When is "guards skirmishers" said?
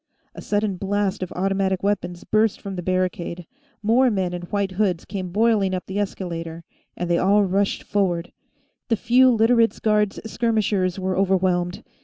9.79-10.97